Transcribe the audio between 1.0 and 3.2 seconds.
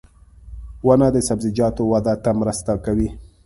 د سبزیجاتو وده ته مرسته کوي.